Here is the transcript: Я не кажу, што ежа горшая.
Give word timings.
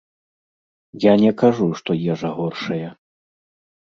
Я 1.03 1.13
не 1.25 1.31
кажу, 1.43 1.67
што 1.81 1.99
ежа 2.15 2.29
горшая. 2.39 2.89